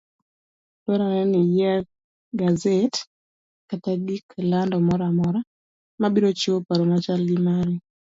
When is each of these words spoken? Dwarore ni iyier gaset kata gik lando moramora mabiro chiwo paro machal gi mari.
Dwarore 0.83 1.21
ni 1.31 1.39
iyier 1.45 1.81
gaset 2.39 2.93
kata 3.69 3.91
gik 4.05 4.25
lando 4.49 4.75
moramora 4.87 5.39
mabiro 6.01 6.29
chiwo 6.39 6.57
paro 6.67 6.83
machal 6.91 7.21
gi 7.29 7.37
mari. 7.45 7.75